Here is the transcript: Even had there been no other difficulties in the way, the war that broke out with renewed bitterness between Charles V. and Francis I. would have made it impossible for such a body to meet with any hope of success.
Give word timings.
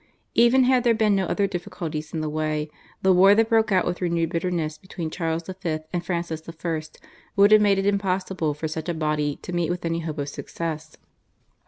Even 0.33 0.63
had 0.63 0.83
there 0.83 0.95
been 0.95 1.15
no 1.15 1.27
other 1.27 1.45
difficulties 1.45 2.11
in 2.11 2.21
the 2.21 2.27
way, 2.29 2.71
the 3.03 3.13
war 3.13 3.35
that 3.35 3.49
broke 3.49 3.71
out 3.71 3.85
with 3.85 4.01
renewed 4.01 4.31
bitterness 4.31 4.79
between 4.79 5.11
Charles 5.11 5.43
V. 5.43 5.77
and 5.93 6.03
Francis 6.03 6.41
I. 6.49 6.81
would 7.35 7.51
have 7.51 7.61
made 7.61 7.77
it 7.77 7.85
impossible 7.85 8.55
for 8.55 8.67
such 8.67 8.89
a 8.89 8.95
body 8.95 9.37
to 9.43 9.53
meet 9.53 9.69
with 9.69 9.85
any 9.85 9.99
hope 9.99 10.17
of 10.17 10.27
success. 10.29 10.97